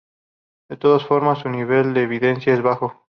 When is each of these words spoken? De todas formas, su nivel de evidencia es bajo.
De 0.67 0.77
todas 0.77 1.05
formas, 1.05 1.41
su 1.43 1.49
nivel 1.49 1.93
de 1.93 2.01
evidencia 2.01 2.55
es 2.55 2.63
bajo. 2.63 2.99